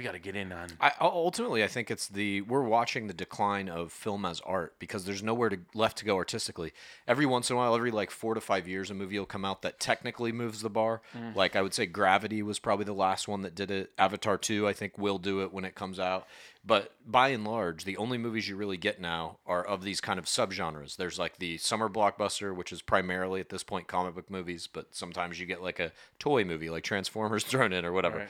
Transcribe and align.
we 0.00 0.04
got 0.04 0.12
to 0.12 0.18
get 0.18 0.34
in 0.34 0.50
on. 0.50 0.70
I, 0.80 0.92
ultimately, 0.98 1.62
I 1.62 1.66
think 1.66 1.90
it's 1.90 2.08
the 2.08 2.40
we're 2.40 2.62
watching 2.62 3.06
the 3.06 3.12
decline 3.12 3.68
of 3.68 3.92
film 3.92 4.24
as 4.24 4.40
art 4.40 4.74
because 4.78 5.04
there's 5.04 5.22
nowhere 5.22 5.50
to, 5.50 5.58
left 5.74 5.98
to 5.98 6.06
go 6.06 6.16
artistically. 6.16 6.72
Every 7.06 7.26
once 7.26 7.50
in 7.50 7.56
a 7.56 7.58
while, 7.58 7.74
every 7.74 7.90
like 7.90 8.10
four 8.10 8.32
to 8.32 8.40
five 8.40 8.66
years, 8.66 8.90
a 8.90 8.94
movie 8.94 9.18
will 9.18 9.26
come 9.26 9.44
out 9.44 9.60
that 9.60 9.78
technically 9.78 10.32
moves 10.32 10.62
the 10.62 10.70
bar. 10.70 11.02
Mm. 11.14 11.36
Like 11.36 11.54
I 11.54 11.60
would 11.60 11.74
say, 11.74 11.84
Gravity 11.84 12.42
was 12.42 12.58
probably 12.58 12.86
the 12.86 12.94
last 12.94 13.28
one 13.28 13.42
that 13.42 13.54
did 13.54 13.70
it. 13.70 13.92
Avatar 13.98 14.38
two, 14.38 14.66
I 14.66 14.72
think, 14.72 14.96
will 14.96 15.18
do 15.18 15.42
it 15.42 15.52
when 15.52 15.66
it 15.66 15.74
comes 15.74 16.00
out. 16.00 16.26
But 16.62 16.92
by 17.06 17.28
and 17.30 17.42
large, 17.42 17.84
the 17.84 17.96
only 17.96 18.18
movies 18.18 18.46
you 18.48 18.54
really 18.54 18.76
get 18.76 19.00
now 19.00 19.38
are 19.46 19.64
of 19.64 19.82
these 19.82 20.00
kind 20.02 20.18
of 20.18 20.26
subgenres. 20.26 20.96
There's 20.96 21.18
like 21.18 21.38
the 21.38 21.56
summer 21.56 21.88
blockbuster, 21.88 22.54
which 22.54 22.70
is 22.70 22.82
primarily 22.82 23.40
at 23.40 23.48
this 23.48 23.62
point 23.62 23.88
comic 23.88 24.14
book 24.14 24.30
movies, 24.30 24.68
but 24.70 24.94
sometimes 24.94 25.40
you 25.40 25.46
get 25.46 25.62
like 25.62 25.80
a 25.80 25.92
toy 26.18 26.44
movie, 26.44 26.68
like 26.68 26.84
Transformers 26.84 27.44
thrown 27.46 27.72
in 27.72 27.86
or 27.86 27.92
whatever, 27.92 28.18
Right. 28.18 28.28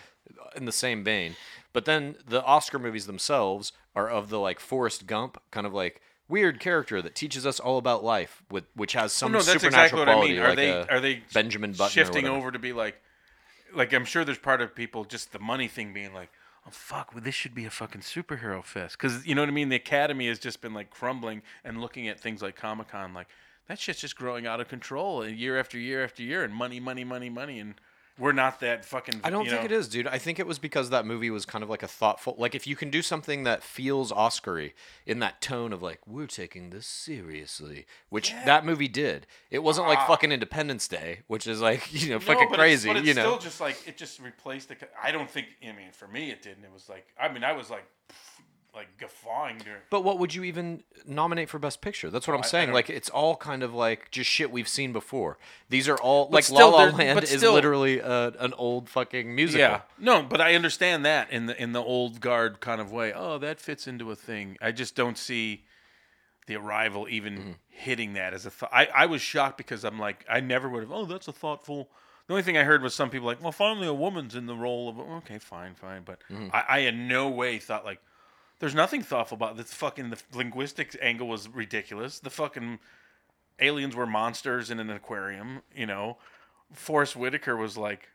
in 0.56 0.64
the 0.64 0.70
same 0.72 1.02
vein. 1.02 1.34
But 1.72 1.86
then 1.86 2.16
the 2.24 2.42
Oscar 2.44 2.78
movies 2.78 3.06
themselves 3.06 3.72
are 3.96 4.08
of 4.08 4.28
the 4.30 4.38
like 4.38 4.60
Forrest 4.60 5.08
Gump 5.08 5.42
kind 5.50 5.66
of 5.66 5.74
like 5.74 6.00
weird 6.28 6.60
character 6.60 7.02
that 7.02 7.16
teaches 7.16 7.44
us 7.44 7.58
all 7.58 7.78
about 7.78 8.04
life, 8.04 8.44
with 8.48 8.64
which 8.76 8.92
has 8.92 9.12
some 9.12 9.32
Well, 9.32 9.40
no, 9.40 9.44
that's 9.44 9.60
supernatural 9.60 10.02
exactly 10.02 10.14
what 10.20 10.24
I 10.24 10.28
mean. 10.28 10.38
Are 10.40 10.48
like 10.50 10.56
they 10.56 10.72
are 10.94 11.00
they 11.00 11.22
Benjamin 11.34 11.72
Button 11.72 11.90
shifting 11.92 12.26
over 12.28 12.52
to 12.52 12.60
be 12.60 12.72
like, 12.72 13.02
like 13.74 13.92
I'm 13.92 14.04
sure 14.04 14.24
there's 14.24 14.38
part 14.38 14.60
of 14.60 14.72
people 14.76 15.04
just 15.04 15.32
the 15.32 15.40
money 15.40 15.66
thing 15.66 15.92
being 15.92 16.14
like, 16.14 16.30
oh 16.70 16.74
fuck, 16.74 17.12
well, 17.14 17.22
this 17.22 17.34
should 17.34 17.54
be 17.54 17.64
a 17.64 17.70
fucking 17.70 18.00
superhero 18.02 18.64
fest 18.64 18.96
because 18.98 19.26
you 19.26 19.34
know 19.34 19.42
what 19.42 19.48
I 19.48 19.52
mean. 19.52 19.68
The 19.68 19.76
Academy 19.76 20.28
has 20.28 20.38
just 20.38 20.60
been 20.60 20.74
like 20.74 20.90
crumbling 20.90 21.42
and 21.64 21.80
looking 21.80 22.08
at 22.08 22.18
things 22.18 22.42
like 22.42 22.56
Comic 22.56 22.88
Con 22.88 23.12
like 23.14 23.28
that 23.68 23.78
shit's 23.78 24.00
just 24.00 24.16
growing 24.16 24.46
out 24.46 24.60
of 24.60 24.68
control 24.68 25.22
and 25.22 25.36
year 25.36 25.58
after 25.58 25.78
year 25.78 26.02
after 26.02 26.22
year 26.22 26.42
and 26.42 26.54
money, 26.54 26.80
money, 26.80 27.04
money, 27.04 27.30
money 27.30 27.60
and 27.60 27.74
we're 28.18 28.32
not 28.32 28.60
that 28.60 28.84
fucking. 28.84 29.20
I 29.24 29.30
don't 29.30 29.46
think 29.46 29.60
know, 29.60 29.64
it 29.64 29.72
is, 29.72 29.88
dude. 29.88 30.06
I 30.06 30.18
think 30.18 30.38
it 30.38 30.46
was 30.46 30.58
because 30.58 30.90
that 30.90 31.06
movie 31.06 31.30
was 31.30 31.46
kind 31.46 31.64
of 31.64 31.70
like 31.70 31.82
a 31.82 31.88
thoughtful. 31.88 32.34
Like, 32.38 32.54
if 32.54 32.66
you 32.66 32.76
can 32.76 32.90
do 32.90 33.02
something 33.02 33.44
that 33.44 33.62
feels 33.62 34.12
Oscary 34.12 34.72
in 35.06 35.20
that 35.20 35.40
tone 35.40 35.72
of 35.72 35.82
like, 35.82 36.06
we're 36.06 36.26
taking 36.26 36.70
this 36.70 36.86
seriously, 36.86 37.86
which 38.08 38.32
that 38.44 38.64
movie 38.64 38.88
did. 38.88 39.26
It 39.50 39.62
wasn't 39.62 39.88
like 39.88 39.98
ah. 40.00 40.06
fucking 40.06 40.32
Independence 40.32 40.86
Day, 40.86 41.20
which 41.28 41.46
is 41.46 41.60
like 41.60 41.92
you 41.92 42.10
know 42.10 42.18
No, 42.18 42.20
fucking 42.20 42.48
crazy. 42.48 42.90
It's, 42.90 42.94
but 42.94 42.96
it's 42.98 43.08
you 43.08 43.14
know, 43.14 43.22
still 43.22 43.38
just 43.38 43.60
like 43.60 43.76
it 43.86 43.96
just 43.96 44.20
replaced 44.20 44.68
the. 44.68 44.76
I 45.02 45.12
don't 45.12 45.30
think. 45.30 45.46
I 45.62 45.72
mean, 45.72 45.92
for 45.92 46.08
me, 46.08 46.30
it 46.30 46.42
didn't. 46.42 46.64
It 46.64 46.72
was 46.72 46.88
like 46.88 47.06
I 47.20 47.32
mean, 47.32 47.44
I 47.44 47.52
was 47.52 47.70
like, 47.70 47.84
like 48.74 48.96
guffawing 48.98 49.58
during. 49.58 49.80
But 49.90 50.02
what 50.04 50.18
would 50.18 50.34
you 50.34 50.44
even 50.44 50.82
nominate 51.06 51.48
for 51.48 51.58
Best 51.58 51.80
Picture? 51.80 52.08
That's 52.10 52.26
what 52.28 52.34
I'm 52.34 52.40
I- 52.40 52.44
I 52.44 52.46
saying. 52.46 52.66
don't- 52.68 52.74
like 52.74 52.88
it's 52.90 53.10
all 53.10 53.36
kind 53.36 53.62
of 53.62 53.74
like 53.74 54.10
just 54.10 54.30
shit 54.30 54.50
we've 54.50 54.68
seen 54.68 54.92
before. 54.92 55.38
These 55.68 55.88
are 55.88 55.96
all 55.98 56.28
like 56.30 56.44
still, 56.44 56.70
La 56.70 56.76
La 56.76 56.84
there- 56.86 56.92
Land 56.92 57.16
but 57.16 57.24
is 57.24 57.30
still- 57.38 57.52
literally 57.54 58.00
uh, 58.00 58.30
an 58.38 58.52
old 58.54 58.88
fucking 58.88 59.34
musical. 59.34 59.60
Yeah, 59.60 59.80
no, 59.98 60.22
but 60.22 60.40
I 60.40 60.54
understand 60.54 61.04
that 61.04 61.30
in 61.32 61.46
the 61.46 61.60
in 61.60 61.72
the 61.72 61.82
old 61.82 62.20
guard 62.20 62.60
kind 62.60 62.80
of 62.80 62.92
way. 62.92 63.12
Oh, 63.12 63.38
that 63.38 63.60
fits 63.60 63.86
into 63.86 64.10
a 64.10 64.16
thing. 64.16 64.56
I 64.60 64.72
just 64.72 64.94
don't 64.94 65.18
see 65.18 65.64
the 66.46 66.56
arrival 66.56 67.06
even 67.08 67.36
Mm-hmm. 67.38 67.50
hitting 67.68 68.12
that 68.14 68.34
as 68.34 68.46
a 68.46 68.50
thought. 68.50 68.70
I 68.72 68.86
I 68.94 69.06
was 69.06 69.20
shocked 69.22 69.56
because 69.58 69.84
I'm 69.84 69.98
like 69.98 70.24
I 70.28 70.40
never 70.40 70.68
would 70.68 70.82
have. 70.82 70.92
Oh, 70.92 71.04
that's 71.06 71.28
a 71.28 71.32
thoughtful. 71.32 71.88
The 72.26 72.34
only 72.34 72.42
thing 72.44 72.56
I 72.56 72.62
heard 72.62 72.82
was 72.82 72.94
some 72.94 73.10
people 73.10 73.26
like, 73.26 73.42
well, 73.42 73.50
finally 73.50 73.88
a 73.88 73.92
woman's 73.94 74.36
in 74.36 74.46
the 74.46 74.54
role 74.54 74.88
of. 74.88 75.00
Okay, 75.00 75.38
fine, 75.38 75.74
fine, 75.74 76.02
but 76.04 76.20
Mm-hmm. 76.30 76.48
I, 76.52 76.64
I 76.68 76.78
in 76.80 77.08
no 77.08 77.28
way 77.28 77.58
thought 77.58 77.84
like. 77.84 78.00
There's 78.60 78.74
nothing 78.74 79.02
thoughtful 79.02 79.36
about 79.36 79.56
this. 79.56 79.72
Fucking 79.74 80.10
the 80.10 80.20
linguistic 80.34 80.96
angle 81.00 81.26
was 81.26 81.48
ridiculous. 81.48 82.20
The 82.20 82.30
fucking 82.30 82.78
aliens 83.58 83.96
were 83.96 84.06
monsters 84.06 84.70
in 84.70 84.78
an 84.78 84.90
aquarium. 84.90 85.62
You 85.74 85.86
know, 85.86 86.18
Forest 86.72 87.16
Whitaker 87.16 87.56
was 87.56 87.76
like, 87.76 88.10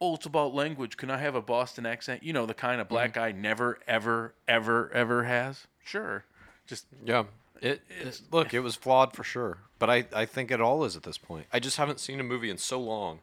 "Oh, 0.00 0.16
it's 0.16 0.26
about 0.26 0.52
language. 0.52 0.96
Can 0.96 1.10
I 1.10 1.18
have 1.18 1.36
a 1.36 1.40
Boston 1.40 1.86
accent?" 1.86 2.24
You 2.24 2.32
know, 2.32 2.44
the 2.44 2.54
kind 2.54 2.80
of 2.80 2.86
mm-hmm. 2.86 2.94
black 2.94 3.14
guy 3.14 3.32
never, 3.32 3.78
ever, 3.86 4.34
ever, 4.48 4.90
ever 4.92 5.24
has. 5.24 5.66
Sure, 5.84 6.24
just 6.66 6.86
Yeah. 7.04 7.24
It, 7.60 7.82
it 7.88 8.20
look, 8.30 8.54
it 8.54 8.60
was 8.60 8.76
flawed 8.76 9.14
for 9.14 9.24
sure, 9.24 9.58
but 9.80 9.90
I, 9.90 10.06
I 10.14 10.26
think 10.26 10.52
it 10.52 10.60
all 10.60 10.84
is 10.84 10.94
at 10.94 11.02
this 11.02 11.18
point. 11.18 11.46
I 11.52 11.58
just 11.58 11.76
haven't 11.76 11.98
seen 11.98 12.20
a 12.20 12.22
movie 12.22 12.50
in 12.50 12.58
so 12.58 12.80
long 12.80 13.18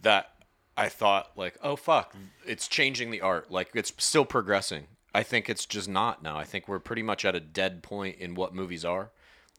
that 0.00 0.32
I 0.74 0.88
thought 0.88 1.32
like, 1.36 1.58
oh 1.62 1.76
fuck, 1.76 2.14
it's 2.46 2.66
changing 2.66 3.10
the 3.10 3.20
art. 3.20 3.50
Like 3.50 3.70
it's 3.74 3.92
still 3.98 4.24
progressing. 4.24 4.86
I 5.18 5.22
think 5.24 5.48
it's 5.50 5.66
just 5.66 5.88
not 5.88 6.22
now. 6.22 6.36
I 6.38 6.44
think 6.44 6.68
we're 6.68 6.78
pretty 6.78 7.02
much 7.02 7.24
at 7.24 7.34
a 7.34 7.40
dead 7.40 7.82
point 7.82 8.16
in 8.18 8.34
what 8.36 8.54
movies 8.54 8.84
are. 8.84 9.10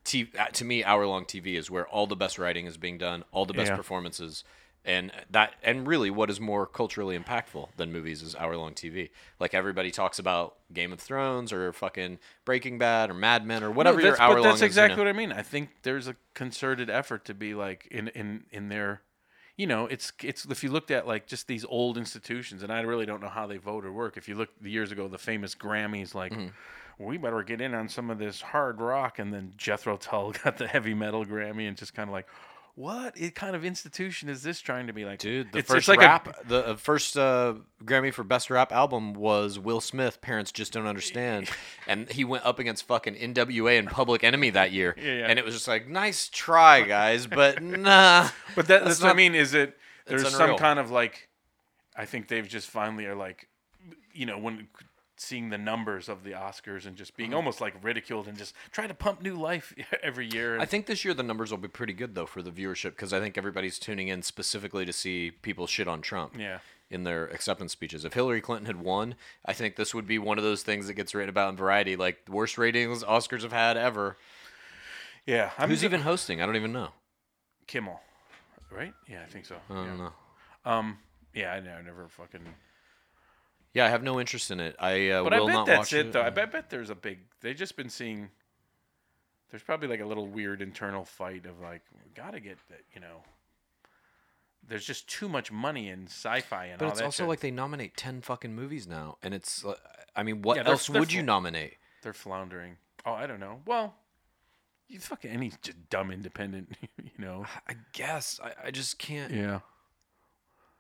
T- 0.06 0.32
uh, 0.40 0.46
to 0.54 0.64
me, 0.64 0.84
hour 0.86 1.06
long 1.06 1.26
TV 1.26 1.56
is 1.58 1.70
where 1.70 1.86
all 1.88 2.08
the 2.08 2.16
best 2.16 2.40
writing 2.40 2.66
is 2.66 2.78
being 2.78 2.98
done, 2.98 3.24
all 3.32 3.46
the 3.46 3.54
best 3.54 3.72
Yeah. 3.72 3.76
performances, 3.76 4.44
and 4.86 5.12
that 5.30 5.56
and 5.62 5.86
really 5.86 6.10
what 6.10 6.30
is 6.30 6.40
more 6.40 6.66
culturally 6.66 7.20
impactful 7.20 7.68
than 7.76 7.92
movies 7.92 8.22
is 8.24 8.34
hour 8.38 8.56
long 8.56 8.74
TV. 8.74 9.10
Like 9.38 9.54
everybody 9.54 9.92
talks 9.92 10.18
about 10.18 10.56
Game 10.74 10.94
of 10.94 11.02
Thrones 11.02 11.52
or 11.52 11.74
fucking 11.74 12.20
Breaking 12.46 12.78
Bad 12.78 13.10
or 13.10 13.14
Mad 13.14 13.46
Men 13.46 13.62
or 13.62 13.70
whatever 13.72 13.98
No, 14.00 14.06
your 14.08 14.22
hour 14.22 14.36
but 14.36 14.42
long 14.42 14.44
that's 14.44 14.56
is. 14.56 14.62
you 14.62 14.68
exactly 14.68 14.96
know. 14.96 15.04
what 15.04 15.10
I 15.10 15.18
mean. 15.18 15.34
I 15.34 15.42
think 15.42 15.72
there's 15.84 16.08
a 16.08 16.16
concerted 16.34 16.90
effort 16.90 17.26
to 17.26 17.34
be 17.34 17.54
like 17.54 17.86
in 17.92 18.08
in 18.10 18.46
in 18.52 18.70
their, 18.70 19.02
you 19.60 19.68
know, 19.68 19.88
it's 19.88 20.14
it's 20.24 20.46
if 20.46 20.64
you 20.64 20.72
looked 20.72 20.90
at 20.90 21.06
like 21.06 21.28
just 21.28 21.46
these 21.48 21.66
old 21.66 21.98
institutions, 21.98 22.64
and 22.64 22.72
I 22.72 22.80
really 22.80 23.06
don't 23.06 23.22
know 23.22 23.28
how 23.28 23.46
they 23.46 23.58
vote 23.58 23.84
or 23.84 23.92
work. 23.92 24.16
If 24.16 24.30
you 24.30 24.36
look 24.36 24.48
years 24.64 24.94
ago, 24.94 25.08
the 25.10 25.20
famous 25.20 25.54
Grammys, 25.54 26.16
like. 26.16 26.32
Mm-hmm. 26.32 26.48
We 27.02 27.16
better 27.16 27.44
get 27.44 27.62
in 27.62 27.74
on 27.74 27.88
some 27.88 28.10
of 28.10 28.20
this 28.20 28.42
hard 28.42 28.82
rock, 28.82 29.20
and 29.20 29.34
then 29.34 29.54
Jethro 29.56 29.96
Tull 29.96 30.34
got 30.44 30.58
the 30.58 30.68
heavy 30.68 30.94
metal 30.94 31.26
Grammy, 31.26 31.66
and 31.66 31.78
just 31.78 31.94
kind 31.94 32.10
of 32.10 32.12
like, 32.12 32.28
what 32.80 33.16
kind 33.36 33.58
of 33.58 33.66
institution 33.66 34.30
is 34.30 34.42
this 34.42 34.62
trying 34.62 34.88
to 34.88 34.94
be 34.94 35.04
like? 35.04 35.20
Dude, 35.20 35.52
the 35.52 35.60
It's- 35.60 35.68
first 35.68 35.80
it's 35.80 35.88
like 35.90 36.00
a- 36.00 36.10
rap, 36.10 36.48
the 36.48 36.66
uh, 36.70 36.76
first 36.78 37.18
uh, 37.18 37.56
Grammy 37.84 38.14
for 38.14 38.24
best 38.24 38.50
rap 38.50 38.72
album 38.72 39.14
was 39.14 39.60
Will 39.60 39.82
Smith. 39.82 40.22
Parents 40.22 40.50
just 40.50 40.72
don't 40.72 40.88
understand, 40.88 41.50
and 41.88 42.10
he 42.10 42.24
went 42.24 42.46
up 42.46 42.58
against 42.58 42.88
fucking 42.88 43.16
NWA 43.16 43.78
and 43.78 43.90
Public 43.90 44.24
Enemy 44.24 44.52
that 44.52 44.72
year, 44.72 44.96
Yeah, 44.98 45.04
yeah. 45.12 45.26
and 45.28 45.38
it 45.38 45.44
was 45.44 45.54
just 45.56 45.68
like, 45.68 45.90
nice 45.90 46.30
try, 46.30 46.84
guys, 46.84 47.28
but 47.28 47.62
nah. 47.64 48.30
But 48.56 48.68
that, 48.68 48.86
That's 48.86 49.00
that's, 49.00 49.02
what 49.04 49.12
I 49.12 49.14
mean. 49.14 49.36
Is 49.36 49.54
it 49.54 49.76
there's 50.06 50.34
some 50.34 50.56
kind 50.58 50.80
of 50.80 50.90
like, 50.90 51.28
I 51.98 52.06
think 52.06 52.30
they've 52.30 52.48
just 52.48 52.70
finally 52.70 53.06
are 53.08 53.16
like, 53.16 53.50
you 54.14 54.26
know, 54.26 54.38
when 54.38 54.70
seeing 55.22 55.50
the 55.50 55.58
numbers 55.58 56.08
of 56.08 56.24
the 56.24 56.32
Oscars 56.32 56.86
and 56.86 56.96
just 56.96 57.12
Mm-hmm. 57.14 57.18
being 57.18 57.34
almost 57.34 57.60
like 57.62 57.76
ridiculed 57.84 58.28
and 58.28 58.38
just 58.38 58.54
try 58.72 58.88
to 58.88 58.94
pump 58.94 59.22
new 59.22 59.36
life 59.36 59.74
every 60.04 60.28
year. 60.28 60.60
I 60.60 60.66
think 60.66 60.86
this 60.86 61.04
year 61.04 61.14
the 61.14 61.24
numbers 61.24 61.52
will 61.52 61.58
be 61.58 61.68
pretty 61.68 61.94
good 61.94 62.16
though 62.16 62.26
for 62.26 62.42
the 62.42 62.52
viewership 62.52 62.92
because 62.92 63.12
I 63.14 63.20
think 63.20 63.38
everybody's 63.38 63.80
tuning 63.80 64.08
in 64.08 64.22
specifically 64.24 64.86
to 64.86 64.94
see 64.94 65.32
people 65.32 65.68
shit 65.68 65.88
on 65.88 66.02
Trump. 66.02 66.36
Yeah. 66.38 66.60
In 66.92 67.04
their 67.04 67.26
acceptance 67.26 67.72
speeches, 67.72 68.04
if 68.04 68.14
Hillary 68.14 68.42
Clinton 68.42 68.66
had 68.66 68.82
won, 68.82 69.14
I 69.46 69.54
think 69.54 69.76
this 69.76 69.94
would 69.94 70.08
be 70.08 70.18
one 70.18 70.40
of 70.40 70.44
those 70.44 70.64
things 70.64 70.88
that 70.88 70.96
gets 70.96 71.14
written 71.14 71.30
about 71.30 71.50
in 71.52 71.56
Variety, 71.56 71.96
like 71.96 72.26
the 72.26 72.32
worst 72.32 72.58
ratings 72.58 73.04
Oscars 73.04 73.44
have 73.44 73.52
had 73.52 73.78
ever. 73.78 74.18
yeah, 75.28 75.52
I'm 75.60 75.70
Who's 75.70 75.84
even 75.84 76.02
hosting? 76.02 76.42
I 76.42 76.48
don't 76.48 76.56
even 76.56 76.74
know. 76.74 76.90
Kimmel, 77.68 78.00
right? 78.72 78.94
Yeah, 79.08 79.22
I 79.22 79.30
think 79.30 79.46
so. 79.46 79.58
I 79.70 79.74
don't 79.76 79.86
yeah. 79.86 79.96
know. 79.98 80.12
Um, 80.66 80.98
yeah, 81.36 81.54
I 81.54 81.60
know, 81.60 81.74
I 81.74 81.82
never 81.84 82.08
fucking. 82.08 82.42
Yeah, 83.74 83.86
I 83.86 83.90
have 83.90 84.02
no 84.04 84.20
interest 84.20 84.50
in 84.52 84.60
it. 84.60 84.76
I 84.80 85.10
uh, 85.10 85.24
But 85.24 85.34
I 85.34 85.38
bet 85.40 85.48
not 85.48 85.66
that's 85.68 85.78
watch 85.78 85.94
it, 85.94 86.08
it. 86.08 86.14
though. 86.14 86.22
I 86.24 86.30
bet, 86.32 86.52
bet 86.52 86.70
there's 86.70 86.90
a 86.90 86.96
big. 86.96 87.20
They've 87.42 87.56
just 87.56 87.76
been 87.76 87.90
seeing. 87.90 88.30
There's 89.52 89.64
probably 89.64 89.88
like 89.88 90.00
a 90.00 90.06
little 90.06 90.28
weird 90.28 90.62
internal 90.62 91.06
fight 91.06 91.46
of 91.46 91.60
like, 91.60 91.82
we 92.04 92.12
gotta 92.16 92.40
get 92.40 92.58
that, 92.70 92.82
you 92.94 93.02
know. 93.02 93.24
There's 94.68 94.86
just 94.86 95.08
too 95.10 95.28
much 95.30 95.52
money 95.52 95.90
in 95.90 96.06
sci-fi 96.06 96.66
and 96.66 96.78
But 96.80 96.90
it's 96.90 97.02
also 97.02 97.24
shit. 97.24 97.30
like 97.30 97.40
they 97.40 97.50
nominate 97.52 97.96
ten 97.98 98.22
fucking 98.22 98.54
movies 98.54 98.88
now, 98.88 99.18
and 99.24 99.34
it's. 99.34 99.66
uh, 99.66 99.74
I 100.16 100.24
mean, 100.24 100.42
what 100.42 100.58
Yeah, 100.58 100.64
they're- 100.64 100.72
else 100.74 100.88
they're 100.88 101.00
would 101.00 101.12
you 101.14 101.22
fl- 101.22 101.26
nominate? 101.28 101.78
they're 102.04 102.14
floundering. 102.14 102.78
Oh, 103.06 103.14
I 103.14 103.26
don't 103.28 103.40
know. 103.40 103.62
Well, 103.66 103.96
you 104.88 105.00
fucking 105.00 105.32
any 105.32 105.52
just 105.62 105.90
dumb 105.90 106.12
independent, 106.12 106.74
you 107.04 107.12
know. 107.18 107.46
I 107.68 107.76
guess 107.94 108.40
I, 108.44 108.68
I 108.68 108.72
just 108.72 109.00
can't. 109.00 109.34
Yeah. 109.34 109.60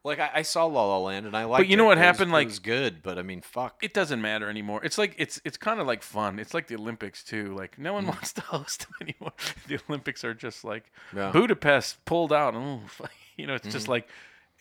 Like 0.03 0.19
I, 0.19 0.29
I 0.35 0.41
saw 0.43 0.65
La 0.65 0.85
La 0.85 0.97
Land 0.99 1.25
and 1.25 1.35
I 1.35 1.43
liked. 1.43 1.59
It. 1.61 1.63
But 1.65 1.69
you 1.69 1.75
know 1.77 1.83
it. 1.83 1.87
what 1.87 1.97
It 1.97 2.01
was- 2.01 2.05
happened, 2.05 2.31
It 2.31 2.33
like- 2.33 2.47
was 2.47 2.59
good, 2.59 3.03
but 3.03 3.19
I 3.19 3.21
mean, 3.21 3.41
fuck. 3.41 3.83
It 3.83 3.93
doesn't 3.93 4.21
matter 4.21 4.49
anymore. 4.49 4.81
It's 4.83 4.97
like 4.97 5.13
it's 5.17 5.41
it's 5.43 5.57
kind 5.57 5.79
of 5.79 5.87
like 5.87 6.03
fun. 6.03 6.39
It's 6.39 6.53
like 6.53 6.67
the 6.67 6.75
Olympics 6.75 7.23
too. 7.23 7.53
Like 7.55 7.77
no 7.77 7.93
one 7.93 8.07
wants 8.07 8.31
to 8.33 8.41
host 8.55 8.79
them 8.81 8.93
anymore. 9.01 9.33
The 9.67 9.79
Olympics 9.89 10.23
are 10.23 10.33
just 10.33 10.63
like 10.63 10.91
Yeah. 11.15 11.31
Budapest 11.31 12.03
pulled 12.05 12.31
out. 12.31 12.53
Oh, 12.55 12.81
you 13.37 13.45
know, 13.47 13.55
it's 13.55 13.67
just 13.67 13.83
Mm-hmm. 13.85 13.91
like 13.91 14.07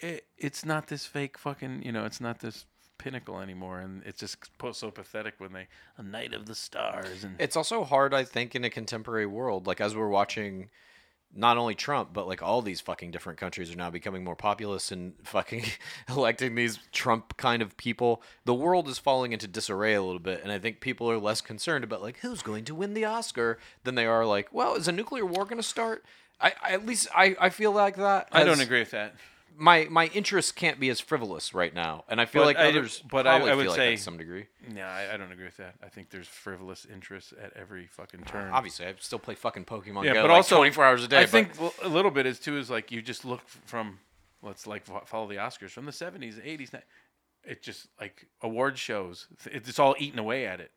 it, 0.01 0.25
it's 0.37 0.65
not 0.65 0.87
this 0.89 1.07
fake 1.07 1.39
fucking. 1.39 1.83
You 1.85 1.93
know, 1.93 2.05
it's 2.05 2.21
not 2.21 2.41
this 2.41 2.67
pinnacle 2.99 3.39
anymore, 3.41 3.79
and 3.79 4.03
it's 4.05 4.19
just 4.19 4.37
po- 4.59 4.73
so 4.73 4.91
pathetic 4.91 5.35
when 5.39 5.53
they 5.53 5.69
a 5.97 6.03
night 6.03 6.35
of 6.35 6.47
the 6.47 6.55
stars 6.57 7.23
and 7.23 7.37
It's 7.41 7.55
also 7.57 7.85
hard, 7.85 8.13
I 8.13 8.25
think, 8.25 8.57
in 8.57 8.65
a 8.65 8.71
contemporary 8.71 9.27
world. 9.27 9.69
Like 9.69 9.81
as 9.81 9.95
we're 9.95 10.09
watching, 10.09 10.69
not 11.35 11.59
only 11.59 11.75
Trump, 11.75 12.11
but 12.13 12.27
like 12.27 12.43
all 12.43 12.63
these 12.63 12.81
fucking 12.81 13.11
different 13.11 13.39
countries 13.39 13.73
are 13.73 13.77
now 13.77 13.91
becoming 13.91 14.25
more 14.25 14.37
populous 14.37 14.91
and 14.91 15.15
fucking 15.23 15.65
electing 16.09 16.55
these 16.55 16.79
Trump 16.93 17.37
kind 17.37 17.63
of 17.63 17.77
people. 17.77 18.23
The 18.45 18.55
world 18.55 18.89
is 18.89 18.99
falling 18.99 19.33
into 19.33 19.47
disarray 19.47 19.95
a 19.95 20.03
little 20.03 20.19
bit, 20.19 20.43
and 20.43 20.51
I 20.51 20.59
think 20.59 20.81
people 20.81 21.11
are 21.11 21.19
less 21.19 21.41
concerned 21.41 21.85
about 21.85 22.03
like 22.03 22.19
who's 22.19 22.43
going 22.43 22.65
to 22.67 22.75
win 22.75 22.95
the 22.95 23.05
Oscar 23.05 23.59
than 23.85 23.95
they 23.95 24.07
are 24.07 24.27
like, 24.27 24.53
well, 24.53 24.75
is 24.75 24.89
a 24.89 24.93
nuclear 24.93 25.27
war 25.27 25.45
going 25.45 25.59
to 25.59 25.63
start? 25.63 26.05
I, 26.41 26.53
I 26.63 26.73
at 26.73 26.87
least 26.87 27.09
I, 27.15 27.37
I 27.41 27.51
feel 27.51 27.73
like 27.73 27.97
that. 27.97 28.29
I 28.33 28.45
don't 28.45 28.61
agree 28.61 28.81
with 28.81 28.93
that 28.93 29.15
my 29.57 29.87
my 29.91 30.07
interest 30.09 30.55
can't 30.57 30.79
be 30.79 30.89
as 30.91 31.01
frivolous 31.01 31.55
right 31.55 31.73
now, 31.75 32.05
and 32.09 32.21
I 32.21 32.27
feel 32.27 32.43
But 32.43 32.47
like 32.47 32.57
I- 32.59 32.69
others 32.69 33.03
but 33.11 33.27
I- 33.27 33.37
I 33.37 33.43
would 33.55 33.63
feel 33.65 33.71
like 33.73 33.77
say- 33.77 33.97
to 33.97 34.03
some 34.03 34.17
degree. 34.19 34.47
Yeah, 34.75 34.89
I, 34.91 35.15
I 35.15 35.17
don't 35.17 35.33
agree 35.33 35.45
with 35.47 35.57
that. 35.57 35.75
I 35.83 35.89
think 35.89 36.11
there's 36.11 36.29
frivolous 36.29 36.87
interests 36.87 37.33
at 37.43 37.53
every 37.57 37.87
fucking 37.87 38.25
turn. 38.25 38.51
Obviously, 38.53 38.87
I 38.87 38.95
still 38.99 39.19
play 39.19 39.35
fucking 39.35 39.65
Pokemon 39.65 40.05
yeah, 40.05 40.15
Go 40.15 40.23
but 40.23 40.29
like 40.31 40.37
also 40.37 40.57
24 40.57 40.85
hours 40.85 41.05
a 41.05 41.09
day. 41.09 41.19
I 41.19 41.23
but- 41.23 41.31
think 41.31 41.51
a 41.83 41.89
little 41.89 42.11
bit 42.11 42.27
is 42.27 42.39
too 42.39 42.57
is 42.59 42.71
like 42.71 42.91
you 42.93 43.03
just 43.03 43.25
look 43.25 43.43
from 43.67 43.99
let's 44.43 44.67
like 44.67 44.85
follow 45.07 45.27
the 45.29 45.37
Oscars 45.37 45.71
from 45.71 45.87
the 45.87 45.93
70s, 45.93 46.37
80s. 46.45 46.81
It 47.45 47.63
just 47.63 47.89
like 48.01 48.27
award 48.43 48.79
shows. 48.79 49.27
It's 49.47 49.79
all 49.79 49.95
eaten 49.99 50.19
away 50.19 50.47
at 50.47 50.61
it. 50.61 50.71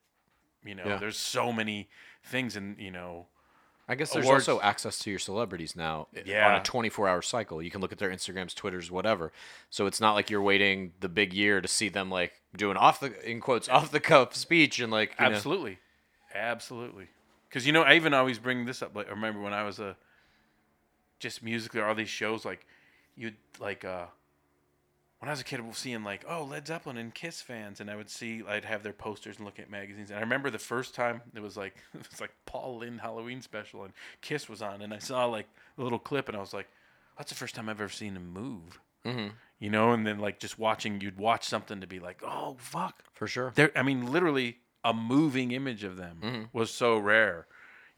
You 0.64 0.76
know, 0.76 0.84
Yeah. 0.86 0.98
there's 0.98 1.18
so 1.18 1.52
many 1.52 1.90
things, 2.24 2.56
and 2.56 2.78
you 2.80 2.92
know, 2.92 3.28
I 3.92 3.96
guess 3.96 4.12
there's 4.14 4.26
awards- 4.26 4.48
also 4.48 4.62
access 4.62 4.98
to 5.00 5.10
your 5.10 5.20
celebrities 5.20 5.76
now 5.76 6.08
i- 6.16 6.20
on 6.22 6.26
Yeah. 6.26 6.58
a 6.58 6.64
24 6.64 7.08
hour 7.10 7.22
cycle. 7.22 7.62
You 7.62 7.70
can 7.70 7.82
look 7.82 7.92
at 7.92 7.98
their 7.98 8.10
Instagrams, 8.10 8.56
Twitters, 8.56 8.90
whatever. 8.90 9.32
So 9.70 9.86
it's 9.86 10.00
not 10.00 10.14
like 10.14 10.30
you're 10.30 10.42
waiting 10.42 10.94
the 11.02 11.10
big 11.10 11.34
year 11.34 11.60
to 11.62 11.68
see 11.68 11.90
them 11.90 12.10
like 12.10 12.42
doing 12.56 12.78
off 12.78 13.00
the 13.02 13.12
in 13.30 13.42
quotes 13.42 13.68
off 13.70 13.92
the 13.92 14.00
cuff 14.00 14.34
speech 14.36 14.80
and 14.80 14.92
like 14.92 15.14
you 15.20 15.26
know- 15.30 15.36
absolutely, 15.36 15.80
absolutely. 16.34 17.08
Because 17.50 17.68
you 17.68 17.74
know, 17.74 17.84
I 17.84 17.96
even 17.96 18.14
always 18.14 18.40
bring 18.40 18.66
this 18.66 18.82
up. 18.82 18.96
Like, 18.96 19.08
I 19.08 19.12
remember 19.12 19.42
when 19.42 19.54
I 19.54 19.64
was 19.64 19.78
a 19.80 19.98
just 21.20 21.44
musically, 21.44 21.82
all 21.82 21.94
these 21.94 22.10
shows 22.10 22.46
like 22.46 22.66
you'd 23.16 23.36
like 23.60 23.84
uh 23.84 24.06
when 25.22 25.30
I 25.30 25.32
was 25.34 25.40
a 25.40 25.44
kid, 25.44 25.62
we're 25.66 25.74
seeing 25.74 26.04
like, 26.04 26.26
oh, 26.28 26.44
Led 26.44 26.66
Zeppelin 26.66 26.98
and 26.98 27.14
Kiss 27.14 27.42
fans, 27.42 27.80
and 27.80 27.90
I 27.92 27.96
would 27.96 28.10
see, 28.10 28.42
I'd 28.48 28.66
have 28.66 28.82
their 28.82 28.92
posters 28.92 29.38
and 29.38 29.46
look 29.46 29.60
at 29.60 29.70
magazines. 29.70 30.10
And 30.10 30.18
I 30.18 30.22
remember 30.22 30.50
the 30.50 30.58
first 30.60 30.96
time 30.96 31.22
it 31.36 31.42
was 31.42 31.56
like, 31.56 31.76
it 31.94 32.10
was 32.10 32.20
like 32.20 32.32
Paul 32.48 32.80
Lynde 32.80 33.00
Halloween 33.02 33.42
special, 33.44 33.84
and 33.84 33.94
Kiss 34.22 34.50
was 34.50 34.62
on, 34.64 34.82
and 34.82 34.94
I 34.94 34.98
saw 34.98 35.26
like 35.26 35.48
a 35.78 35.82
little 35.84 36.00
clip, 36.00 36.28
and 36.28 36.36
I 36.36 36.40
was 36.40 36.54
like, 36.54 36.68
that's 37.18 37.30
the 37.30 37.36
first 37.38 37.54
time 37.54 37.70
I've 37.70 37.80
ever 37.80 37.90
seen 37.90 38.16
him 38.16 38.34
move. 38.34 38.80
Mhm. 39.06 39.32
You 39.60 39.70
know, 39.70 39.92
and 39.92 40.08
then 40.08 40.18
like 40.18 40.40
just 40.40 40.58
watching, 40.58 41.00
you'd 41.02 41.18
watch 41.20 41.44
something 41.46 41.82
to 41.82 41.88
be 41.88 42.00
like, 42.00 42.22
oh 42.26 42.56
fuck, 42.60 43.04
for 43.14 43.28
sure. 43.28 43.52
there. 43.56 43.72
I 43.76 43.84
mean, 43.84 44.12
literally 44.12 44.58
a 44.84 44.92
moving 44.94 45.52
image 45.52 45.84
of 45.84 45.98
them 45.98 46.50
was 46.52 46.72
so 46.72 46.98
rare. 46.98 47.46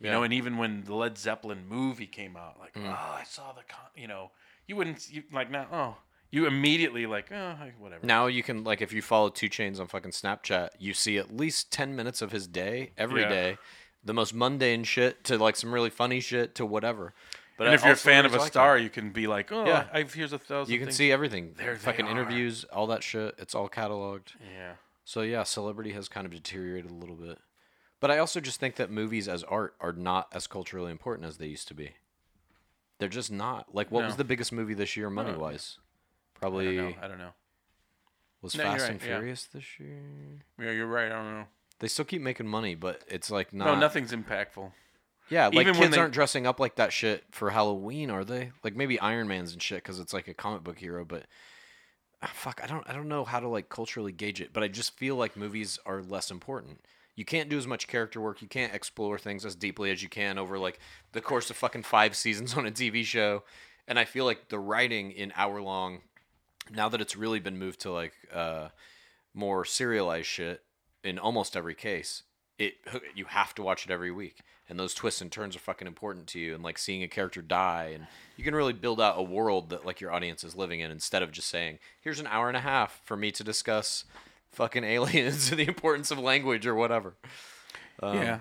You 0.01 0.09
know, 0.09 0.17
Mm-hmm. 0.17 0.23
And 0.25 0.33
even 0.33 0.57
when 0.57 0.83
the 0.83 0.93
Led 0.93 1.17
Zeppelin 1.17 1.65
movie 1.69 2.07
came 2.07 2.35
out, 2.35 2.59
like, 2.59 2.73
Mm. 2.73 2.89
oh, 2.89 3.15
I 3.17 3.23
saw 3.23 3.53
the, 3.53 3.61
con-, 3.65 3.79
you 3.95 4.07
know, 4.09 4.31
you 4.67 4.75
wouldn't, 4.75 5.09
you 5.09 5.23
like 5.31 5.49
now, 5.49 5.67
oh, 5.71 5.95
you 6.33 6.47
immediately 6.47 7.05
like, 7.05 7.31
oh, 7.31 7.55
whatever. 7.77 8.03
Now 8.07 8.25
you 8.25 8.41
can 8.41 8.63
like 8.63 8.81
if 8.81 8.91
you 8.91 9.03
follow 9.03 9.29
2 9.29 9.49
Chainz 9.49 9.79
on 9.79 9.85
fucking 9.85 10.09
Snapchat, 10.11 10.69
you 10.79 10.95
see 10.95 11.19
at 11.19 11.37
least 11.37 11.71
10 11.71 11.95
minutes 11.95 12.23
of 12.23 12.31
his 12.31 12.47
day 12.47 12.89
every 12.97 13.23
day, 13.23 13.49
Yeah. 13.51 13.55
the 14.03 14.15
most 14.15 14.33
mundane 14.33 14.83
shit 14.83 15.23
to 15.25 15.37
like 15.37 15.55
some 15.55 15.71
really 15.71 15.91
funny 15.91 16.19
shit 16.19 16.55
to 16.55 16.65
whatever. 16.65 17.13
But 17.55 17.67
and 17.67 17.71
I 17.73 17.75
if 17.75 17.83
you're 17.83 17.93
a 17.93 17.95
fan 17.95 18.25
of 18.25 18.33
a 18.33 18.39
like 18.39 18.47
star, 18.51 18.79
you 18.79 18.89
can 18.89 19.11
be 19.11 19.27
like, 19.27 19.51
oh, 19.51 19.63
Yeah. 19.63 19.85
I, 19.93 20.01
here's 20.01 20.33
a 20.33 20.39
thousand. 20.39 20.73
you 20.73 20.79
can 20.79 20.87
things. 20.87 20.97
see 20.97 21.11
everything. 21.11 21.53
There 21.55 21.75
fucking 21.75 22.07
are. 22.07 22.09
interviews, 22.09 22.63
all 22.73 22.87
that 22.87 23.03
shit. 23.03 23.35
It's 23.37 23.53
all 23.53 23.69
cataloged. 23.69 24.29
Yeah. 24.57 24.73
So 25.05 25.21
yeah, 25.21 25.43
celebrity 25.43 25.91
has 25.91 26.09
kind 26.09 26.25
of 26.25 26.31
deteriorated 26.31 26.89
a 26.89 26.95
little 26.95 27.15
bit. 27.15 27.37
But 27.99 28.09
I 28.09 28.17
also 28.17 28.39
just 28.39 28.59
think 28.59 28.77
that 28.77 28.89
movies 28.89 29.27
as 29.27 29.43
art 29.43 29.75
are 29.79 29.93
not 29.93 30.29
as 30.33 30.47
culturally 30.47 30.89
important 30.91 31.27
as 31.27 31.37
they 31.37 31.45
used 31.45 31.67
to 31.67 31.75
be. 31.75 31.91
They're 32.97 33.07
just 33.07 33.31
not. 33.31 33.75
Like 33.75 33.91
what 33.91 34.03
was 34.03 34.15
the 34.15 34.23
biggest 34.23 34.51
movie 34.51 34.73
this 34.73 34.97
year 34.97 35.11
money 35.11 35.37
wise? 35.37 35.77
I 36.43 36.49
don't 36.49 36.51
Probably 36.51 36.77
know. 36.77 36.93
I 37.01 37.07
don't 37.07 37.17
know. 37.17 37.29
was 38.41 38.55
No, 38.55 38.63
Fast 38.63 38.81
right, 38.83 38.91
and 38.91 39.01
yeah. 39.01 39.07
Furious 39.07 39.45
this 39.45 39.63
year. 39.79 40.01
Yeah, 40.59 40.71
you're 40.71 40.87
right. 40.87 41.11
I 41.11 41.15
don't 41.15 41.33
know. 41.33 41.45
They 41.79 41.87
still 41.87 42.05
keep 42.05 42.21
making 42.21 42.47
money, 42.47 42.75
but 42.75 43.01
it's 43.07 43.31
like 43.31 43.53
not 43.53 43.65
No, 43.65 43.75
nothing's 43.75 44.11
impactful. 44.11 44.71
Yeah, 45.29 45.45
like 45.47 45.55
Even 45.55 45.73
when 45.73 45.75
kids 45.83 45.95
they- 45.95 46.01
aren't 46.01 46.13
dressing 46.13 46.45
up 46.45 46.59
like 46.59 46.75
that 46.75 46.91
shit 46.93 47.23
for 47.31 47.49
Halloween, 47.49 48.09
are 48.11 48.25
they? 48.25 48.51
Like 48.63 48.75
maybe 48.75 48.99
Iron 48.99 49.27
Man's 49.27 49.53
and 49.53 49.61
shit 49.61 49.77
because 49.77 49.99
it's 49.99 50.13
like 50.13 50.27
a 50.27 50.33
comic 50.33 50.63
book 50.63 50.77
hero. 50.79 51.05
But 51.05 51.25
ah, 52.21 52.31
fuck, 52.33 52.59
I 52.63 52.67
don't, 52.67 52.87
I 52.89 52.93
don't 52.93 53.07
know 53.07 53.23
how 53.23 53.39
to 53.39 53.47
like 53.47 53.69
culturally 53.69 54.11
gauge 54.11 54.41
it. 54.41 54.51
But 54.53 54.63
I 54.63 54.67
just 54.67 54.97
feel 54.97 55.15
like 55.15 55.37
movies 55.37 55.79
are 55.85 56.01
less 56.03 56.29
important. 56.29 56.81
You 57.15 57.25
can't 57.25 57.49
do 57.49 57.57
as 57.57 57.67
much 57.67 57.87
character 57.87 58.19
work. 58.19 58.41
You 58.41 58.47
can't 58.47 58.73
explore 58.73 59.17
things 59.17 59.45
as 59.45 59.55
deeply 59.55 59.91
as 59.91 60.01
you 60.03 60.09
can 60.09 60.37
over 60.37 60.57
like 60.59 60.79
the 61.13 61.21
course 61.21 61.49
of 61.49 61.55
fucking 61.55 61.83
five 61.83 62.15
seasons 62.15 62.55
on 62.57 62.65
a 62.67 62.71
TV 62.71 63.03
show. 63.05 63.43
And 63.87 63.97
I 63.99 64.05
feel 64.05 64.25
like 64.25 64.49
the 64.49 64.59
writing 64.59 65.11
in 65.11 65.31
hour 65.35 65.61
long, 65.61 66.01
now 66.71 66.89
that 66.89 67.01
it's 67.01 67.15
really 67.15 67.39
been 67.39 67.57
moved 67.57 67.81
to 67.81 67.91
like 67.91 68.13
uh, 68.33 68.69
more 69.33 69.65
serialized 69.65 70.27
shit 70.27 70.63
in 71.03 71.19
almost 71.19 71.55
every 71.57 71.75
case, 71.75 72.23
it 72.57 72.75
you 73.15 73.25
have 73.25 73.53
to 73.55 73.63
watch 73.63 73.85
it 73.85 73.91
every 73.91 74.11
week 74.11 74.39
and 74.69 74.79
those 74.79 74.93
twists 74.93 75.19
and 75.21 75.31
turns 75.31 75.55
are 75.55 75.59
fucking 75.59 75.87
important 75.87 76.25
to 76.27 76.39
you 76.39 76.53
and 76.55 76.63
like 76.63 76.77
seeing 76.77 77.03
a 77.03 77.07
character 77.07 77.41
die 77.41 77.91
and 77.93 78.05
you 78.37 78.43
can 78.43 78.55
really 78.55 78.71
build 78.73 79.01
out 79.01 79.15
a 79.17 79.21
world 79.23 79.69
that 79.71 79.85
like 79.85 79.99
your 79.99 80.11
audience 80.11 80.43
is 80.43 80.55
living 80.55 80.79
in 80.79 80.89
instead 80.91 81.21
of 81.23 81.31
just 81.31 81.49
saying 81.49 81.79
here's 81.99 82.19
an 82.19 82.27
hour 82.27 82.47
and 82.47 82.55
a 82.55 82.61
half 82.61 83.01
for 83.03 83.17
me 83.17 83.31
to 83.31 83.43
discuss 83.43 84.05
fucking 84.51 84.83
aliens 84.95 85.49
and 85.51 85.59
the 85.59 85.67
importance 85.67 86.11
of 86.11 86.19
language 86.19 86.65
or 86.67 86.75
whatever 86.75 87.15
Um, 88.01 88.17
yeah. 88.17 88.39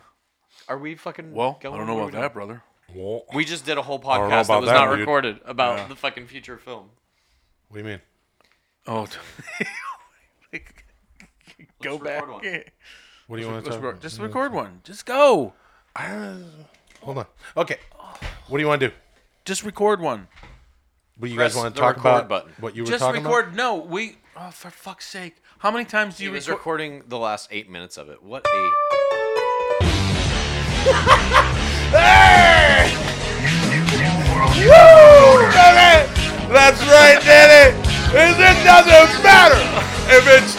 are 0.69 0.79
we 0.79 0.95
fucking 0.95 1.33
Well, 1.33 1.59
I 1.61 1.63
don't 1.65 1.87
know 1.87 1.95
where 1.97 2.09
about 2.11 2.21
that, 2.21 2.35
brother. 2.35 2.63
Well, 2.95 3.25
we 3.35 3.45
just 3.47 3.65
did 3.65 3.79
a 3.79 3.83
whole 3.83 3.99
podcast 3.99 4.47
that 4.49 4.61
was 4.61 4.69
that, 4.69 4.75
not 4.75 4.91
dude. 4.91 5.01
recorded 5.01 5.41
about 5.47 5.79
Yeah. 5.79 5.89
the 5.89 5.97
fucking 5.97 6.27
future 6.27 6.59
film 6.59 6.91
what 7.69 7.79
do 7.79 7.85
you 7.85 7.89
mean? 7.89 8.01
Oh. 8.87 9.07
Go 11.83 11.99
record 11.99 12.05
back. 12.05 12.29
one. 12.31 12.45
Yeah. 12.45 12.59
What 13.27 13.37
do 13.37 13.43
you 13.43 13.49
want 13.49 13.65
to 13.65 13.71
Let's 13.71 13.77
talk 13.77 13.83
re- 13.85 13.91
about? 13.91 14.03
just 14.03 14.21
record 14.21 14.53
one. 14.53 14.81
Just 14.85 15.07
go. 15.07 15.53
Uh, 15.97 16.35
hold 17.01 17.19
on. 17.19 17.27
Okay. 17.57 17.77
What 18.49 18.59
do 18.59 18.63
you 18.63 18.69
want 18.69 18.81
to 18.81 18.89
do? 18.89 18.95
Just 19.45 19.65
record 19.65 20.01
one. 20.01 20.29
What 21.19 21.27
do 21.27 21.33
you 21.33 21.37
Press 21.39 21.55
guys 21.55 21.63
want 21.63 21.75
the 21.75 21.81
to 21.81 21.87
talk 21.87 21.97
record 21.97 22.09
about? 22.09 22.29
button. 22.29 22.53
What 22.61 22.77
you 22.77 22.83
were 22.83 22.87
talking 22.87 22.99
Just 22.99 23.05
talking 23.05 23.25
record. 23.25 23.57
No, 23.57 23.77
we. 23.77 24.19
Oh, 24.37 24.51
for 24.51 24.71
fuck's 24.71 25.07
sake! 25.07 25.37
How 25.59 25.71
many 25.71 25.85
times 25.85 26.17
do 26.17 26.23
he 26.23 26.29
you 26.29 26.33
was 26.33 26.49
record? 26.49 26.59
recording 26.59 27.03
the 27.09 27.19
last 27.19 27.49
eight 27.51 27.69
minutes 27.69 27.97
of 27.99 28.09
it 28.09 28.23
what 28.23 28.47
a 28.47 28.71
Woo, 34.63 34.69
doesn't 38.81 39.23
matter 39.23 39.61
if 40.09 40.25
it's 40.27 40.57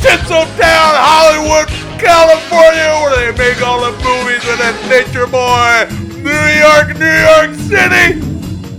Tinseltown, 0.00 0.92
Hollywood, 0.96 1.68
California, 2.00 2.88
where 3.02 3.12
they 3.18 3.30
make 3.36 3.60
all 3.62 3.80
the 3.82 3.92
movies 4.00 4.40
with 4.46 4.58
that 4.62 4.76
Nature 4.88 5.26
Boy, 5.28 5.84
New 6.22 6.44
York, 6.56 6.96
New 6.96 7.16
York 7.28 7.52
City, 7.68 8.20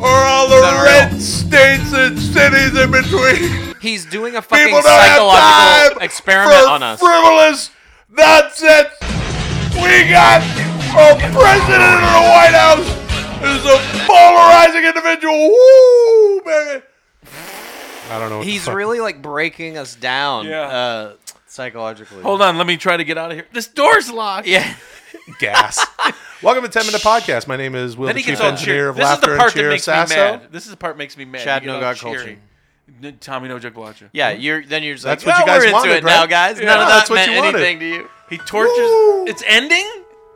or 0.02 0.10
all 0.10 0.48
the 0.50 0.62
red 0.84 1.12
real? 1.12 1.20
states 1.22 1.94
and 1.94 2.18
cities 2.18 2.74
in 2.74 2.90
between. 2.90 3.76
he's 3.82 4.06
doing 4.06 4.36
a 4.36 4.42
fucking 4.42 4.66
People 4.66 4.82
don't 4.82 4.90
have 4.98 5.18
psychological 5.22 6.00
time 6.00 6.06
experiment 6.06 6.64
for 6.66 6.70
on 6.70 6.82
us 6.84 7.00
Frivolous 7.00 7.70
nonsense. 8.10 8.90
We 9.78 10.10
got 10.10 10.42
a 10.98 11.16
president 11.32 11.98
of 12.02 12.12
the 12.18 12.26
White 12.34 12.56
House 12.58 12.90
who's 13.46 13.64
a 13.66 13.78
polarizing 14.10 14.86
individual. 14.86 15.38
Woo, 15.50 16.42
baby. 16.42 16.86
I 18.12 18.20
don't 18.20 18.30
know. 18.30 18.40
What 18.40 18.48
He's 18.48 18.68
really 18.68 19.00
like 19.00 19.22
breaking 19.22 19.78
us 19.78 19.96
down. 19.96 20.46
Yeah. 20.46 20.62
Uh, 20.64 21.14
psychologically. 21.48 22.22
Hold 22.24 22.42
on, 22.42 22.58
let 22.58 22.68
me 22.68 22.76
try 22.76 22.98
to 22.98 23.06
get 23.06 23.18
out 23.18 23.32
of 23.32 23.38
here. 23.38 23.46
This 23.54 23.68
door's 23.68 24.12
locked. 24.12 24.48
Yeah. 24.48 24.76
gas. 25.40 25.80
Welcome 26.44 26.64
to 26.64 26.70
Ten 26.70 26.86
Minute 26.88 27.02
Podcast. 27.02 27.48
My 27.48 27.56
name 27.56 27.74
is 27.74 27.96
Will, 27.96 28.08
Then 28.08 28.16
the 28.16 28.22
he 28.22 28.32
Chief 28.32 28.42
all 28.42 28.48
Engineer 28.48 28.76
cheery. 28.76 28.90
of 28.90 28.96
This 28.98 29.04
is 29.04 29.10
Laughter 29.10 29.26
the 29.28 29.32
and 29.32 29.40
part 29.40 29.54
that 29.54 29.60
Cheer 29.60 29.70
makes 29.70 29.88
me 29.88 29.94
mad. 29.94 30.48
This 30.52 30.66
is 30.66 30.72
the 30.72 30.78
part 30.78 30.96
that 30.96 30.98
makes 30.98 31.16
me 31.18 31.24
mad. 31.24 31.42
Chad 31.44 31.62
You 31.64 31.68
get 31.68 31.72
No 31.72 31.76
all 31.76 31.82
God 31.82 31.96
cheery. 31.96 32.16
Culture. 32.18 32.40
N- 33.04 33.18
Tommy 33.22 33.48
No 33.48 33.60
Joke 33.60 33.74
Blacha. 33.76 34.10
Yeah, 34.12 34.32
you're 34.32 34.66
then 34.66 34.84
you're 34.84 34.96
just 34.96 35.06
That's 35.06 35.26
like, 35.26 35.36
what 35.36 35.40
you 35.40 35.44
"Oh, 35.46 35.48
guys 35.56 35.60
we're 35.62 35.66
into 35.68 35.74
wanted, 35.78 35.96
it 35.96 36.04
now, 36.04 36.20
right? 36.22 36.30
guys. 36.30 36.60
Yeah, 36.60 36.66
None 36.66 36.80
of 36.82 36.88
that's 36.90 37.08
that 37.08 37.14
what 37.14 37.16
meant 37.16 37.32
you 37.32 37.38
wanted. 37.38 37.56
anything 37.62 37.80
to 37.80 37.86
you. 37.88 38.10
He 38.30 38.38
tortures. 38.40 38.76
Woo. 38.78 39.26
It's 39.28 39.44
ending. 39.48 39.90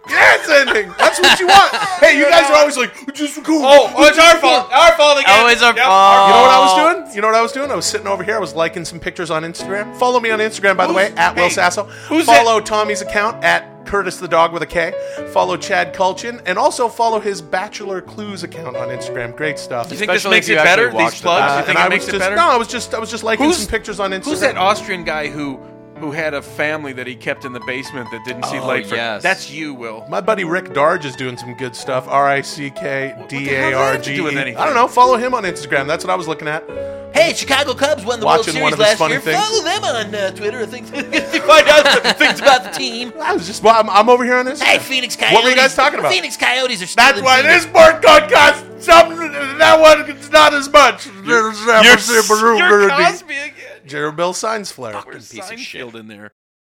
Yeah, 0.10 0.36
it's 0.36 0.50
ending. 0.50 0.94
That's 0.98 1.20
what 1.20 1.40
you 1.40 1.48
want. 1.48 1.74
Hey, 2.06 2.18
you 2.20 2.26
guys 2.30 2.50
are 2.52 2.58
always 2.58 2.78
like, 2.78 3.14
just 3.16 3.36
record. 3.38 3.62
Oh, 3.64 3.92
oh, 3.96 4.06
it's 4.06 4.20
our 4.20 4.38
fault. 4.40 4.72
Our 4.72 4.92
fault 4.98 5.18
again. 5.20 5.40
Always 5.40 5.62
our 5.64 5.74
Yep, 5.76 5.86
fault. 5.86 6.28
You 6.28 6.34
know 6.34 6.42
what 6.42 6.52
I 6.52 6.60
was 6.60 7.04
doing? 7.06 7.16
You 7.16 7.22
know 7.22 7.28
what 7.28 7.36
I 7.36 7.42
was 7.42 7.52
doing? 7.52 7.72
I 7.72 7.76
was 7.76 7.86
sitting 7.86 8.06
over 8.08 8.24
here. 8.24 8.36
I 8.36 8.40
was 8.40 8.54
liking 8.54 8.86
some 8.86 9.00
pictures 9.00 9.32
on 9.32 9.44
Instagram. 9.44 9.96
Follow 9.98 10.20
me 10.20 10.30
on 10.30 10.40
Instagram, 10.40 10.78
by 10.78 10.86
the 10.88 10.94
way, 10.94 11.08
Who's- 11.10 11.18
at 11.20 11.36
Will 11.36 11.50
Sasso. 11.50 11.84
who's 11.86 12.26
Follow 12.26 12.60
Tommy's 12.60 13.02
account 13.02 13.44
at 13.44 13.86
Curtis 13.86 14.18
the 14.18 14.28
Dog 14.28 14.52
with 14.52 14.62
a 14.62 14.66
K. 14.68 14.94
Follow 15.32 15.58
Chad 15.58 15.94
Kultgen, 15.96 16.42
and 16.46 16.58
also 16.60 16.90
follow 16.90 17.20
his 17.20 17.42
Bachelor 17.42 18.02
Clues 18.02 18.44
account 18.44 18.76
on 18.76 18.90
Instagram. 18.90 19.36
Great 19.36 19.58
stuff. 19.58 19.90
You 19.92 19.98
think 19.98 20.12
this 20.12 20.26
makes 20.28 20.50
it 20.50 20.58
better? 20.58 20.92
These 20.92 21.22
plugs? 21.22 21.22
back. 21.24 21.60
you 21.60 21.66
think 21.68 21.78
it 21.80 21.82
uh, 21.82 21.86
I 21.86 21.90
makes 21.90 22.06
was 22.06 22.10
it 22.10 22.18
just 22.18 22.26
better? 22.26 22.36
no, 22.36 22.50
I 22.50 22.58
was 22.58 22.68
just 22.68 22.94
I 22.94 23.00
was 23.00 23.10
just 23.10 23.24
liking 23.24 23.46
Who's- 23.46 23.60
some 23.60 23.70
pictures 23.70 24.00
on 24.00 24.12
Instagram. 24.12 24.26
Who's 24.26 24.40
that 24.42 24.58
Austrian 24.58 25.04
guy 25.04 25.30
who 25.30 25.60
who 25.98 26.12
had 26.12 26.34
a 26.34 26.42
family 26.42 26.92
that 26.94 27.08
he 27.08 27.16
kept 27.16 27.46
in 27.46 27.54
the 27.54 27.60
basement 27.62 28.12
that 28.12 28.24
didn't 28.25 28.44
see 28.46 28.60
Oh, 28.60 28.68
light? 28.68 28.86
For, 28.86 28.96
yes. 28.96 29.24
That's 29.24 29.50
you, 29.50 29.74
Will. 29.74 30.06
My 30.10 30.22
buddy 30.22 30.44
Rick 30.44 30.74
Darge 30.74 31.06
is 31.06 31.16
doing 31.16 31.38
some 31.38 31.54
good 31.56 31.75
stuff. 31.75 32.08
R 32.08 32.28
I 32.28 32.42
C 32.42 32.70
K 32.70 33.16
D 33.30 33.50
A 33.52 33.74
R 33.74 33.98
G 33.98 34.16
do 34.16 34.24
with 34.25 34.36
anything? 34.38 34.58
I 34.58 34.66
don't 34.66 34.75
know. 34.75 34.88
Follow 34.88 35.18
him 35.18 35.34
on 35.34 35.44
Instagram. 35.44 35.88
That's 35.88 36.04
what 36.04 36.12
I 36.12 36.16
was 36.16 36.28
looking 36.28 36.48
at. 36.48 36.64
Hey, 37.14 37.34
Chicago 37.34 37.74
Cubs 37.74 38.04
won 38.04 38.20
the 38.20 38.25
Watching 38.25 38.56
World 38.56 38.78
one 38.78 38.78
Series 38.78 38.94
of 38.94 39.00
last 39.00 39.10
year. 39.10 39.22
things. 39.22 39.40
Follow 39.40 39.64
them 39.64 39.84
on 39.86 40.14
uh, 40.16 40.32
Twitter 40.32 40.60
and 40.60 40.70
things 40.70 40.92
to 40.92 41.02
find 41.02 41.66
out 41.70 41.88
some 42.04 42.14
things 42.16 42.40
about 42.42 42.66
the 42.66 42.72
team. 42.72 43.14
I 43.22 43.32
was 43.34 43.48
just. 43.48 43.64
Well, 43.64 43.74
I'm, 43.74 43.90
I'm 43.90 44.10
over 44.10 44.25
here 44.25 44.36
on 44.36 44.46
this. 44.46 44.62
Hey, 44.62 44.80
Phoenix 44.80 45.16
Coyotes. 45.16 45.34
What 45.34 45.46
were 45.46 45.50
you 45.50 45.56
guys 45.56 45.74
talking 45.75 46.00
about? 46.00 46.12
Phoenix 46.12 46.36
Coyotes 46.36 46.82
are 46.84 46.88
still 46.88 47.02
That's 47.06 47.22
why 47.22 47.42
Phoenix. 47.42 47.64
this 47.64 47.72
sport 47.74 48.02
could 48.04 48.30
cost 48.30 48.66
something 48.84 49.32
that 49.58 49.80
one's 49.80 50.30
not 50.30 50.54
as 50.54 50.70
much. 50.70 51.06
There's 51.24 51.58
You're, 51.66 52.56
you're 52.58 52.90
Cosby 52.90 53.54
again. 53.86 53.92
Jeremy 53.92 54.15
Bell 54.15 54.34
Signs 54.34 54.72
Flare. 54.72 55.01
Where's 55.01 55.32
piece 55.32 55.50
of 55.50 55.60
shit. 55.60 55.86
Seinfeld 55.86 55.96
in 56.00 56.08
there? 56.08 56.32